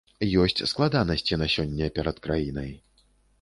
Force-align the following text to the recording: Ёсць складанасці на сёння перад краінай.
Ёсць 0.43 0.63
складанасці 0.71 1.39
на 1.41 1.47
сёння 1.57 1.91
перад 1.99 2.17
краінай. 2.25 2.73